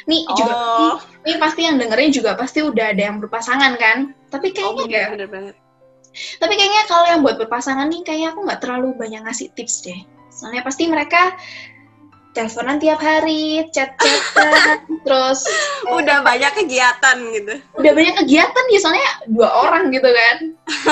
Nih 0.06 0.22
juga 0.38 0.54
oh. 0.54 0.96
ini 1.26 1.36
pasti 1.42 1.62
yang 1.66 1.82
dengerin 1.82 2.12
juga 2.14 2.32
pasti 2.38 2.60
udah 2.62 2.86
ada 2.94 3.02
yang 3.10 3.18
berpasangan 3.18 3.74
kan? 3.82 4.14
Tapi 4.30 4.54
oh 4.54 4.54
kayaknya 4.54 4.84
bener, 4.86 4.94
ya 4.94 5.08
bener 5.12 5.30
banget. 5.30 5.56
Tapi 6.42 6.54
kayaknya 6.58 6.84
kalau 6.90 7.06
yang 7.06 7.22
buat 7.22 7.38
berpasangan 7.38 7.90
nih 7.90 8.02
kayaknya 8.06 8.30
aku 8.34 8.40
nggak 8.46 8.62
terlalu 8.62 8.94
banyak 8.98 9.22
ngasih 9.26 9.50
tips 9.58 9.86
deh. 9.86 10.00
Soalnya 10.30 10.62
pasti 10.62 10.86
mereka 10.88 11.36
teleponan 12.30 12.78
tiap 12.78 13.02
hari 13.02 13.66
chat 13.74 13.98
chatan 13.98 14.86
terus 15.06 15.42
eh, 15.90 15.94
udah 15.98 16.22
banyak 16.22 16.52
kegiatan 16.54 17.18
gitu. 17.34 17.54
udah 17.74 17.92
banyak 17.98 18.16
kegiatan 18.22 18.64
ya 18.70 18.80
soalnya 18.80 19.10
dua 19.34 19.50
orang 19.66 19.90
gitu 19.90 20.10
kan. 20.10 20.38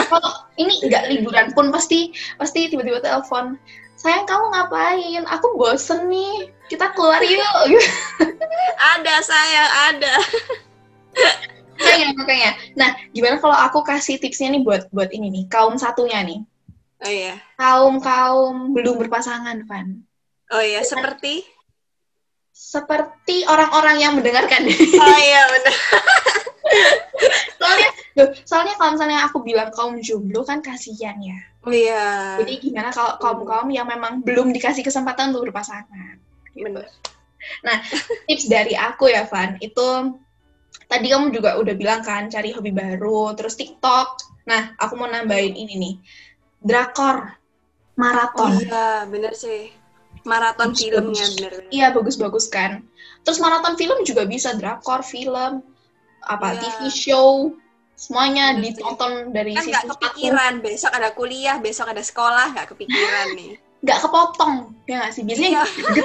Kalau 0.10 0.32
ini 0.58 0.74
nggak 0.90 1.04
liburan 1.14 1.48
pun 1.54 1.70
pasti 1.70 2.14
pasti 2.42 2.74
tiba-tiba 2.74 3.06
telepon 3.06 3.56
sayang 3.98 4.26
kamu 4.26 4.46
ngapain? 4.54 5.24
Aku 5.38 5.58
bosen 5.58 6.10
nih 6.10 6.50
kita 6.74 6.90
keluar 6.98 7.22
yuk. 7.22 7.46
Ada 8.98 9.16
sayang 9.22 9.72
ada. 9.94 10.14
Makanya 11.78 12.08
makanya. 12.18 12.52
Nah 12.74 12.90
gimana 13.14 13.38
kalau 13.38 13.58
aku 13.58 13.86
kasih 13.86 14.18
tipsnya 14.18 14.54
nih 14.54 14.62
buat 14.66 14.90
buat 14.90 15.14
ini 15.14 15.30
nih 15.30 15.44
kaum 15.50 15.78
satunya 15.78 16.26
nih. 16.26 16.42
Oh 17.06 17.12
iya. 17.14 17.38
Kaum 17.62 18.02
kaum 18.02 18.74
belum 18.74 18.98
berpasangan 18.98 19.66
Van 19.70 20.07
oh 20.54 20.64
iya 20.64 20.82
seperti? 20.84 21.44
Seperti 22.52 23.46
orang-orang 23.46 23.98
yang 24.02 24.14
mendengarkan. 24.18 24.66
Oh 24.98 25.20
iya 25.20 25.42
bener 25.54 25.76
soalnya 27.58 27.90
soalnya 28.44 28.76
kalau 28.76 28.92
misalnya 29.00 29.20
aku 29.24 29.40
bilang 29.40 29.72
kaum 29.72 30.00
jomblo 30.04 30.44
kan 30.44 30.60
kasihan 30.60 31.16
ya. 31.24 31.38
Oh 31.64 31.72
iya. 31.72 32.38
Jadi 32.44 32.60
gimana 32.60 32.92
kalau 32.92 33.16
kaum 33.20 33.44
kaum 33.48 33.70
yang 33.72 33.88
memang 33.88 34.24
belum 34.24 34.52
dikasih 34.52 34.84
kesempatan 34.84 35.32
untuk 35.32 35.52
berpasangan 35.52 36.20
bener 36.58 36.90
tips 38.26 38.50
dari 38.50 38.74
aku 38.74 39.14
ya 39.14 39.30
Van 39.30 39.62
itu 39.62 40.18
tadi 40.90 41.08
kamu 41.12 41.30
juga 41.30 41.56
udah 41.62 41.76
bilang 41.78 42.02
kan 42.02 42.28
cari 42.28 42.52
hobi 42.52 42.74
baru 42.74 43.36
terus 43.38 43.56
TikTok. 43.56 44.42
Nah 44.50 44.76
aku 44.80 44.94
mau 44.98 45.08
nambahin 45.08 45.54
ini 45.56 45.76
nih. 45.78 45.96
Drakor 46.58 47.18
oh 47.22 47.30
maraton 47.98 48.62
iya 48.62 49.06
bener 49.10 49.34
sih 49.34 49.74
maraton 50.28 50.76
Bagus, 50.76 50.84
filmnya 50.84 51.26
iya 51.72 51.88
bagus-bagus 51.96 52.52
kan. 52.52 52.84
Terus 53.24 53.40
maraton 53.40 53.80
film 53.80 54.04
juga 54.04 54.28
bisa 54.28 54.54
drakor 54.54 55.02
film 55.02 55.64
apa 56.22 56.48
Iya. 56.54 56.60
TV 56.62 56.80
show 56.92 57.56
semuanya 57.98 58.54
Bener 58.54 58.78
ditonton 58.78 59.34
dari 59.34 59.58
kan 59.58 59.66
satu 59.66 59.98
kepikiran 59.98 60.62
besok 60.62 60.92
ada 60.94 61.10
kuliah 61.18 61.58
besok 61.58 61.90
ada 61.90 62.04
sekolah 62.04 62.54
nggak 62.54 62.76
kepikiran 62.76 63.28
nih. 63.34 63.56
Nggak 63.82 64.00
kepotong 64.06 64.54
ya 64.86 65.02
nggak 65.02 65.12
sih? 65.16 65.24
Biasanya 65.24 65.50
Iya. 65.50 65.64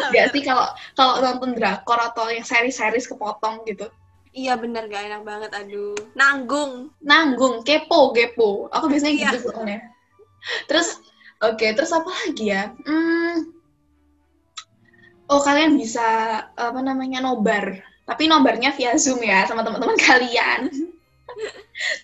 nggak 0.08 0.26
sih 0.32 0.42
kalau 0.46 0.66
kalau 0.94 1.14
nonton 1.20 1.52
drakor 1.58 1.98
atau 2.00 2.30
yang 2.30 2.46
seri-series 2.46 3.10
kepotong 3.10 3.66
gitu? 3.66 3.90
Iya 4.32 4.56
bener 4.56 4.88
gak 4.88 5.12
enak 5.12 5.22
banget 5.28 5.50
aduh. 5.52 5.92
Nanggung. 6.16 6.88
Nanggung 7.04 7.60
kepo 7.68 8.16
kepo. 8.16 8.72
Aku 8.72 8.88
biasanya 8.88 9.12
Iya. 9.12 9.28
gitu 9.36 9.52
soalnya. 9.52 9.92
Terus 10.64 10.96
oke 11.44 11.66
terus 11.76 11.92
apa 11.92 12.08
lagi 12.08 12.48
ya? 12.48 12.72
Hmm, 12.80 13.52
oh 15.32 15.40
kalian 15.40 15.80
bisa 15.80 16.04
apa 16.52 16.80
namanya 16.84 17.24
nobar. 17.24 17.80
Tapi 18.04 18.28
nobarnya 18.28 18.76
via 18.76 18.92
zoom 19.00 19.24
ya 19.24 19.48
sama 19.48 19.64
teman-teman 19.64 19.96
kalian. 20.08 20.68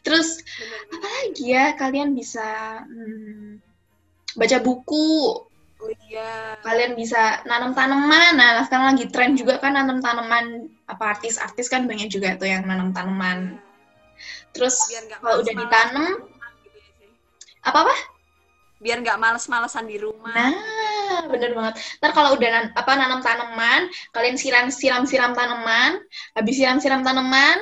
Terus 0.00 0.40
apa 0.88 1.06
lagi 1.06 1.52
ya 1.52 1.76
kalian 1.76 2.16
bisa 2.16 2.80
hmm, 2.88 3.60
baca 4.40 4.58
buku. 4.64 5.44
Oh 5.78 5.92
iya. 6.08 6.56
Kalian 6.64 6.96
bisa 6.96 7.44
nanam 7.44 7.76
tanaman. 7.76 8.40
Nah 8.40 8.64
sekarang 8.64 8.96
lagi 8.96 9.06
tren 9.12 9.36
juga 9.36 9.60
kan 9.60 9.76
nanam 9.76 10.00
tanaman. 10.00 10.72
Apa 10.88 11.20
artis-artis 11.20 11.68
kan 11.68 11.84
banyak 11.84 12.08
juga 12.08 12.40
tuh 12.40 12.48
yang 12.48 12.64
nanam 12.64 12.96
tanaman. 12.96 13.60
Terus 14.56 14.74
kalau 15.20 15.44
udah 15.44 15.54
ditanam 15.54 16.26
gitu 16.64 16.78
ya, 16.82 17.12
apa 17.62 17.86
apa 17.86 17.96
biar 18.82 19.04
nggak 19.04 19.20
males-malesan 19.20 19.86
di 19.86 20.00
rumah. 20.00 20.34
Nah 20.34 20.77
bener 21.26 21.50
banget. 21.52 21.74
Ntar 22.00 22.10
kalau 22.12 22.30
udah 22.34 22.48
nan- 22.48 22.72
apa 22.72 22.92
nanam 22.94 23.20
tanaman 23.20 23.82
kalian 24.10 24.36
siram 24.36 24.66
siram 24.68 25.04
siram 25.04 25.32
tanaman 25.32 26.00
habis 26.32 26.54
siram 26.56 26.78
siram 26.78 27.02
tanaman 27.02 27.58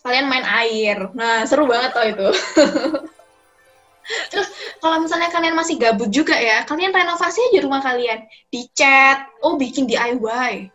kalian 0.00 0.26
main 0.26 0.44
air. 0.44 1.10
Nah 1.12 1.42
seru 1.44 1.66
banget 1.66 1.90
tuh 1.92 2.06
itu. 2.06 2.28
Terus 4.32 4.48
kalau 4.80 5.04
misalnya 5.04 5.28
kalian 5.28 5.52
masih 5.52 5.76
gabut 5.76 6.08
juga 6.08 6.32
ya 6.32 6.64
kalian 6.64 6.90
renovasi 6.90 7.52
aja 7.52 7.58
rumah 7.60 7.84
kalian. 7.84 8.24
Dicat 8.48 9.28
oh 9.44 9.56
bikin 9.56 9.84
DIY 9.84 10.72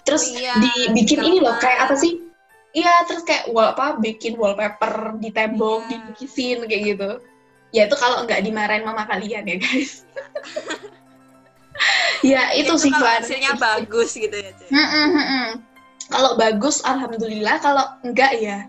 terus 0.00 0.32
Oh 0.32 0.40
iya, 0.40 0.56
dibikin 0.56 1.20
ini 1.20 1.44
loh 1.44 1.60
kayak 1.60 1.84
apa 1.84 1.92
sih? 1.92 2.16
iya 2.72 3.04
terus 3.04 3.20
kayak 3.20 3.52
wall 3.52 3.76
apa 3.76 4.00
bikin 4.00 4.32
wallpaper 4.34 5.12
di 5.20 5.28
tembok 5.28 5.84
Iya. 5.84 5.88
dibikisin 5.92 6.58
kayak 6.64 6.82
gitu. 6.88 7.10
Ya 7.68 7.84
itu 7.84 7.92
kalau 7.94 8.24
nggak 8.24 8.40
dimarahin 8.40 8.80
mama 8.80 9.04
kalian 9.04 9.44
ya 9.44 9.56
guys 9.60 10.08
ya 12.24 12.42
itu, 12.56 12.72
sih 12.80 12.88
kalau 12.88 13.04
Van. 13.04 13.20
hasilnya 13.20 13.52
bagus 13.60 14.16
gitu 14.16 14.32
ya 14.32 14.50
mm-mm. 14.72 15.60
Kalau 16.04 16.36
bagus, 16.36 16.84
alhamdulillah. 16.84 17.60
Kalau 17.64 17.84
enggak 18.04 18.36
ya, 18.36 18.68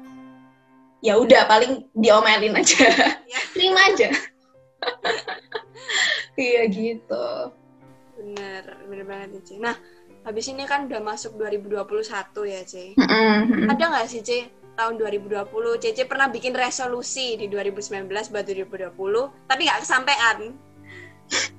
ya 1.03 1.19
udah 1.19 1.47
paling 1.51 1.83
diomelin 1.95 2.55
aja, 2.55 2.87
Iya. 3.27 3.39
terima 3.55 3.81
aja. 3.91 4.09
Iya 6.35 6.67
gitu. 6.67 7.27
bener 8.15 8.63
bener 8.89 9.05
banget 9.05 9.29
ya 9.37 9.41
Ci. 9.43 9.55
nah 9.59 9.75
habis 10.25 10.47
ini 10.49 10.63
kan 10.65 10.87
udah 10.89 10.99
masuk 11.03 11.37
2021 11.37 12.03
ya 12.47 12.61
Ci. 12.65 12.95
Mm-mm. 12.97 13.69
ada 13.71 13.83
nggak 13.91 14.07
sih 14.09 14.19
Ci 14.25 14.49
tahun 14.75 14.99
2020 14.99 15.47
Cece 15.79 16.03
pernah 16.03 16.27
bikin 16.27 16.51
resolusi 16.51 17.39
di 17.39 17.47
2019 17.47 18.11
buat 18.11 18.43
2020 18.43 18.91
tapi 19.47 19.61
nggak 19.67 19.81
kesampaian 19.83 20.37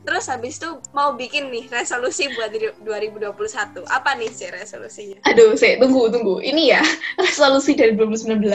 terus 0.06 0.30
habis 0.30 0.62
itu 0.62 0.70
mau 0.94 1.18
bikin 1.18 1.50
nih 1.50 1.66
resolusi 1.66 2.30
buat 2.38 2.54
di 2.54 2.70
2021 2.86 3.34
apa 3.90 4.10
nih 4.14 4.30
sih 4.30 4.48
resolusinya? 4.54 5.18
Aduh, 5.26 5.58
saya 5.58 5.82
tunggu 5.82 6.06
tunggu. 6.14 6.38
Ini 6.38 6.78
ya 6.78 6.82
resolusi 7.26 7.74
dari 7.74 7.98
2019 7.98 8.46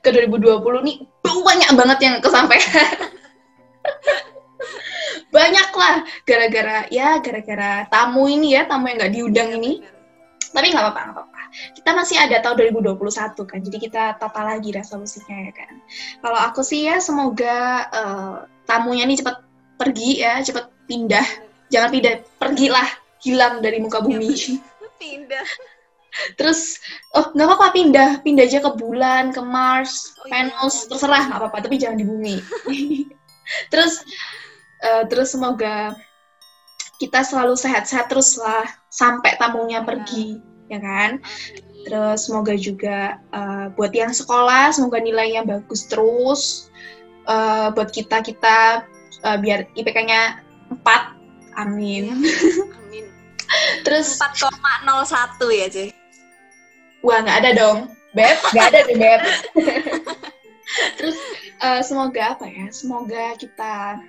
ke 0.00 0.08
2020 0.08 0.88
nih 0.88 0.96
banyak 1.22 1.70
banget 1.76 1.98
yang 2.00 2.14
kesampaian. 2.24 2.96
banyak 5.36 5.68
lah 5.76 5.96
gara-gara 6.24 6.88
ya 6.88 7.20
gara-gara 7.20 7.84
tamu 7.92 8.24
ini 8.24 8.56
ya 8.56 8.64
tamu 8.64 8.88
yang 8.88 8.96
nggak 8.98 9.14
diundang 9.14 9.50
ini. 9.60 9.84
tapi 10.56 10.72
nggak 10.72 10.88
apa-apa 10.88 11.00
nggak 11.04 11.16
apa-apa. 11.20 11.42
Kita 11.76 11.90
masih 11.92 12.16
ada 12.16 12.40
tahun 12.40 12.72
2021 12.72 12.96
kan 13.44 13.58
jadi 13.60 13.76
kita 13.76 14.02
tata 14.16 14.40
lagi 14.40 14.72
resolusinya 14.72 15.36
ya 15.36 15.52
kan. 15.52 15.84
Kalau 16.24 16.38
aku 16.40 16.64
sih 16.64 16.88
ya 16.88 16.96
semoga 16.96 17.84
eh, 17.92 18.34
tamunya 18.64 19.04
ini 19.04 19.20
cepat 19.20 19.45
pergi 19.76 20.24
ya 20.24 20.40
cepat 20.40 20.72
pindah 20.88 21.46
jangan 21.70 21.90
pindah 21.92 22.14
pergilah 22.38 22.88
hilang 23.22 23.58
dari 23.62 23.82
muka 23.82 24.02
bumi. 24.02 24.32
Pindah. 25.02 25.44
Terus, 26.40 26.80
oh 27.12 27.28
nggak 27.36 27.44
apa-apa 27.44 27.68
pindah, 27.76 28.10
pindah 28.24 28.48
aja 28.48 28.64
ke 28.64 28.72
bulan, 28.80 29.36
ke 29.36 29.42
Mars, 29.44 30.16
Oh, 30.16 30.24
iya. 30.24 30.48
Venus, 30.48 30.88
terserah 30.88 31.28
nggak 31.28 31.40
apa-apa, 31.44 31.68
tapi 31.68 31.76
jangan 31.76 32.00
di 32.00 32.06
bumi. 32.08 32.40
terus, 33.72 34.00
eh, 34.80 35.04
terus 35.12 35.36
semoga 35.36 35.92
kita 36.96 37.20
selalu 37.20 37.60
sehat-sehat 37.60 38.08
terus 38.08 38.40
lah 38.40 38.64
sampai 38.88 39.36
tamunya 39.36 39.84
pergi, 39.84 40.40
ya 40.72 40.80
kan? 40.80 41.20
Terus 41.84 42.24
semoga 42.24 42.56
juga 42.56 43.20
eh, 43.20 43.66
buat 43.76 43.92
yang 43.92 44.16
sekolah, 44.16 44.72
semoga 44.72 44.96
nilainya 44.96 45.44
bagus 45.44 45.84
terus. 45.84 46.72
Eh, 47.28 47.68
buat 47.76 47.92
kita 47.92 48.24
kita 48.24 48.88
eh, 49.26 49.38
biar 49.42 49.60
IPK-nya 49.74 50.46
4, 50.70 51.58
amin. 51.58 52.14
Amin. 52.86 53.06
Terus 53.82 54.18
4,01 54.18 55.50
ya, 55.50 55.66
Ce. 55.70 55.84
Wah, 57.02 57.22
nggak 57.22 57.38
ada 57.42 57.50
dong. 57.54 57.78
Beb, 58.14 58.38
nggak 58.54 58.66
ada 58.72 58.80
nih, 58.88 58.96
Beb. 58.96 59.20
Terus, 60.98 61.18
eh, 61.62 61.80
semoga 61.84 62.38
apa 62.38 62.46
ya? 62.48 62.66
Semoga 62.72 63.36
kita 63.38 64.00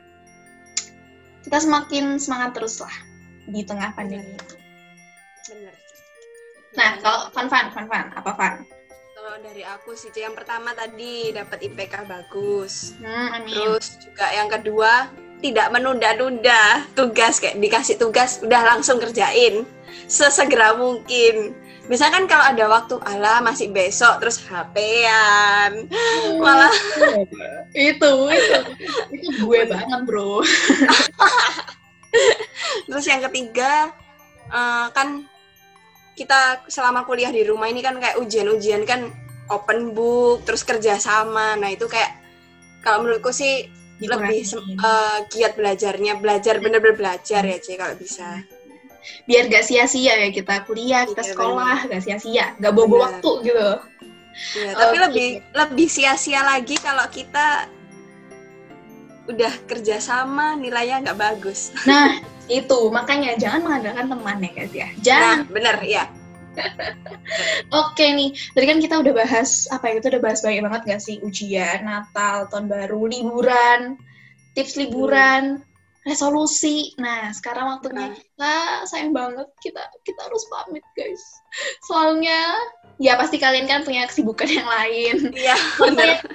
kita 1.47 1.57
semakin 1.63 2.19
semangat 2.19 2.59
terus 2.59 2.83
lah 2.83 2.91
di 3.47 3.63
tengah 3.63 3.95
pandemi 3.95 4.35
ini. 4.35 4.57
Bener. 5.47 5.75
Nah, 6.75 6.89
kalau 6.99 7.31
Fan 7.31 7.47
Fan, 7.47 7.71
Fan 7.71 7.87
Fan, 7.87 8.05
apa 8.11 8.31
Fan? 8.35 8.53
Kalau 9.27 9.43
dari 9.43 9.59
aku 9.59 9.91
sih, 9.91 10.07
yang 10.15 10.31
pertama 10.31 10.71
tadi 10.71 11.35
dapat 11.35 11.59
IPK 11.59 12.07
bagus. 12.07 12.95
Hmm, 12.95 13.35
amin. 13.35 13.59
Terus 13.59 13.99
juga 13.99 14.23
yang 14.31 14.47
kedua 14.47 15.11
tidak 15.43 15.67
menunda-nunda 15.75 16.87
tugas 16.95 17.43
kayak 17.43 17.59
dikasih 17.59 17.99
tugas 17.99 18.39
udah 18.39 18.63
langsung 18.63 19.03
kerjain 19.03 19.67
sesegera 20.07 20.79
mungkin. 20.79 21.51
Misalkan 21.91 22.31
kalau 22.31 22.55
ada 22.55 22.71
waktu 22.71 22.95
ala 23.03 23.43
masih 23.43 23.67
besok 23.67 24.23
terus 24.23 24.39
HP-an. 24.47 25.91
Malah 26.39 26.71
itu, 27.75 28.11
itu, 28.31 28.59
itu 29.11 29.27
gue 29.43 29.59
banget, 29.67 30.07
bro. 30.07 30.39
terus 32.87 33.03
yang 33.03 33.19
ketiga 33.27 33.91
eh, 34.55 34.87
kan 34.95 35.27
kita 36.17 36.65
selama 36.65 37.05
kuliah 37.05 37.29
di 37.29 37.45
rumah 37.45 37.69
ini 37.69 37.85
kan 37.85 38.01
kayak 38.01 38.17
ujian-ujian 38.17 38.81
kan 38.89 39.13
open 39.53 39.93
book 39.93 40.43
terus 40.43 40.65
kerja 40.65 40.97
sama. 40.97 41.53
Nah, 41.55 41.69
itu 41.69 41.85
kayak 41.85 42.17
kalau 42.81 43.05
menurutku 43.05 43.29
sih 43.29 43.69
lebih 44.01 44.41
Dikurangin. 44.45 44.77
eh, 44.77 45.17
giat 45.29 45.53
belajarnya, 45.57 46.13
belajar 46.21 46.57
bener-bener 46.61 46.97
belajar 46.97 47.41
ya, 47.45 47.57
C 47.61 47.77
kalau 47.77 47.93
bisa. 47.97 48.41
Biar 49.23 49.47
gak 49.47 49.63
sia-sia 49.63 50.19
ya 50.19 50.29
kita 50.29 50.67
kuliah, 50.67 51.07
kita 51.07 51.23
Iya, 51.23 51.31
sekolah, 51.31 51.77
gak 51.87 52.01
sia-sia, 52.03 52.45
gak 52.59 52.73
bobo 52.75 52.99
Benar. 52.99 53.21
waktu 53.21 53.31
gitu. 53.47 53.69
Iya, 54.61 54.71
tapi 54.77 54.95
lebih 55.01 55.27
lebih 55.55 55.87
sia-sia 55.89 56.45
lagi 56.45 56.77
kalau 56.77 57.07
kita 57.09 57.65
udah 59.27 59.53
kerjasama 59.67 60.55
nilainya 60.55 61.03
nggak 61.03 61.19
bagus. 61.19 61.73
Nah, 61.83 62.21
itu 62.47 62.79
makanya 62.89 63.35
jangan 63.35 63.61
mengandalkan 63.63 64.07
teman 64.07 64.37
ya 64.39 64.51
guys 64.55 64.73
ya. 64.73 64.87
Nah, 64.87 65.03
Jangan. 65.03 65.37
bener 65.51 65.77
ya. 65.83 66.03
Oke 67.85 68.05
nih, 68.17 68.33
tadi 68.55 68.65
kan 68.65 68.79
kita 68.81 68.95
udah 68.97 69.13
bahas 69.13 69.69
apa 69.69 69.91
ya? 69.91 70.01
Kita 70.01 70.07
udah 70.15 70.21
bahas 70.23 70.39
banyak 70.41 70.63
banget 70.65 70.81
gak 70.89 71.01
sih 71.03 71.15
ujian, 71.21 71.85
Natal, 71.85 72.49
tahun 72.49 72.65
baru, 72.65 73.05
liburan, 73.05 73.99
tips 74.57 74.73
liburan, 74.79 75.61
resolusi. 76.01 76.95
Nah, 76.97 77.29
sekarang 77.35 77.77
waktunya 77.77 78.09
Nah. 78.09 78.15
kita 78.15 78.55
sayang 78.89 79.11
banget 79.13 79.45
kita 79.59 79.83
kita 80.01 80.19
harus 80.23 80.47
pamit 80.49 80.85
guys. 80.95 81.21
Soalnya 81.85 82.57
ya 82.97 83.13
pasti 83.19 83.37
kalian 83.37 83.69
kan 83.69 83.85
punya 83.85 84.07
kesibukan 84.09 84.47
yang 84.49 84.65
lain. 84.65 85.29
Iya, 85.35 85.55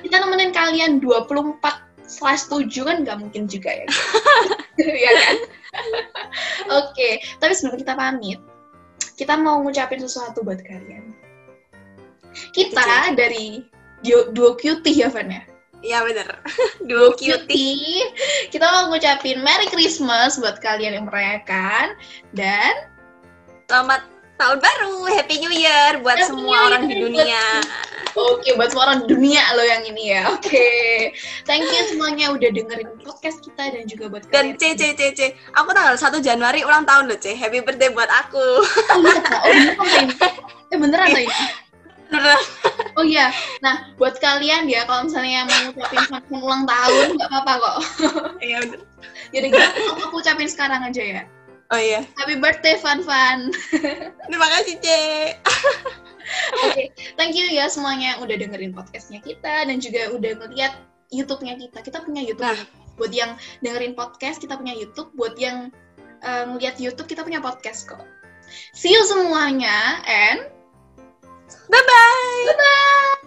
kita 0.07 0.17
nemenin 0.23 0.53
kalian 0.55 1.01
24 1.03 1.92
slash 2.13 2.45
7 2.53 2.69
kan 2.85 2.97
nggak 3.09 3.19
mungkin 3.19 3.49
juga 3.49 3.73
ya. 3.73 3.87
Iya 4.83 5.13
kan? 5.13 5.37
Oke, 6.81 7.21
tapi 7.37 7.53
sebelum 7.53 7.77
kita 7.77 7.93
pamit, 7.93 8.41
kita 9.21 9.37
mau 9.37 9.61
ngucapin 9.61 10.01
sesuatu 10.01 10.41
buat 10.41 10.65
kalian. 10.65 11.13
Kita 12.57 13.13
dari 13.13 13.61
Duo, 14.01 14.57
Cutie 14.57 15.05
ya, 15.05 15.13
Van 15.13 15.29
ya? 15.29 15.45
Iya 15.85 15.99
bener. 16.09 16.41
Duo. 16.89 17.13
Cutie, 17.15 18.11
kita 18.49 18.65
mau 18.65 18.89
ngucapin 18.89 19.45
Merry 19.45 19.69
Christmas 19.69 20.41
buat 20.41 20.57
kalian 20.65 20.97
yang 20.97 21.07
merayakan. 21.07 21.93
Dan 22.33 22.89
Selamat 23.69 24.12
tahun 24.43 24.59
baru, 24.59 25.07
Happy 25.07 25.39
New 25.39 25.55
Year 25.55 26.03
buat 26.03 26.19
Happy 26.19 26.35
semua 26.35 26.51
New 26.51 26.67
orang 26.67 26.83
Year 26.91 26.91
di 26.91 26.97
dunia. 26.99 27.45
Oke, 28.13 28.53
buat 28.59 28.75
semua 28.75 28.85
orang 28.91 28.99
di 29.07 29.15
dunia 29.15 29.43
lo 29.55 29.63
yang 29.63 29.83
ini 29.87 30.19
ya. 30.19 30.23
Oke. 30.35 30.69
Thank 31.47 31.71
you 31.71 31.83
semuanya 31.87 32.35
udah 32.35 32.51
dengerin 32.51 32.91
podcast 33.07 33.39
kita 33.47 33.71
dan 33.71 33.87
juga 33.87 34.11
buat 34.11 34.27
Dan. 34.35 34.59
C 34.59 34.75
C 34.75 34.99
C 34.99 35.15
C, 35.15 35.21
aku 35.55 35.71
tanggal 35.71 35.95
1 35.95 36.19
Januari 36.19 36.67
ulang 36.67 36.83
tahun 36.83 37.07
loh 37.07 37.19
C. 37.23 37.39
Happy 37.39 37.63
birthday 37.63 37.95
buat 37.95 38.11
aku. 38.11 38.67
Oh 38.91 39.47
iya. 39.47 39.73
Oh, 39.79 39.87
beneran 39.87 39.95
Kak 39.95 40.03
ini? 40.03 40.15
Eh, 40.75 40.79
beneran 40.83 41.09
ini? 41.15 41.25
Oh 42.99 43.05
iya. 43.07 43.27
Nah, 43.63 43.95
buat 43.97 44.19
kalian 44.19 44.67
ya, 44.67 44.85
kalau 44.85 45.07
misalnya 45.07 45.47
mau 45.47 45.71
ngucapin 45.71 46.03
selamat 46.11 46.25
ulang 46.35 46.65
tahun, 46.67 47.07
nggak 47.17 47.29
apa-apa 47.31 47.53
kok. 47.63 47.77
Iya. 48.43 48.59
Jadi 49.33 49.47
gitu, 49.49 49.91
aku 50.03 50.19
ucapin 50.19 50.51
sekarang 50.51 50.83
aja 50.83 51.01
ya. 51.01 51.23
Oh 51.73 51.81
iya. 51.81 52.05
Happy 52.21 52.37
birthday, 52.37 52.77
Fan 52.77 53.01
Fan. 53.01 53.49
Terima 54.29 54.49
kasih 54.61 54.77
C. 54.85 54.87
Oke, 56.69 56.93
thank 57.17 57.33
you 57.33 57.49
ya 57.49 57.67
semuanya 57.67 58.15
yang 58.15 58.21
udah 58.29 58.37
dengerin 58.37 58.73
podcastnya 58.77 59.25
kita 59.25 59.65
dan 59.65 59.81
juga 59.81 60.13
udah 60.13 60.33
ngeliat 60.37 60.77
YouTube-nya 61.09 61.57
kita. 61.57 61.81
Kita 61.81 61.99
punya 62.05 62.21
YouTube. 62.21 62.45
Nah. 62.45 62.61
Buat 63.01 63.17
yang 63.17 63.41
dengerin 63.65 63.97
podcast, 63.97 64.37
kita 64.45 64.61
punya 64.61 64.77
YouTube. 64.77 65.09
Buat 65.17 65.41
yang 65.41 65.73
uh, 66.21 66.45
ngeliat 66.53 66.77
YouTube, 66.77 67.09
kita 67.09 67.25
punya 67.25 67.41
podcast 67.41 67.89
kok. 67.89 68.05
See 68.77 68.93
you 68.93 69.01
semuanya 69.09 70.05
and 70.05 70.53
Bye 71.73 71.85
bye. 71.85 72.45
bye-bye! 72.53 73.22